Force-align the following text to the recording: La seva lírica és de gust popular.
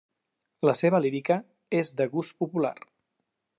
La 0.67 0.73
seva 0.79 1.01
lírica 1.03 1.37
és 1.81 1.93
de 2.01 2.07
gust 2.17 2.37
popular. 2.45 2.75